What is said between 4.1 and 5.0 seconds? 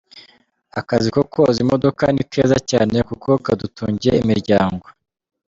imiryango.